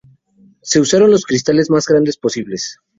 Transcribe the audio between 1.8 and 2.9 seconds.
grandes posibles.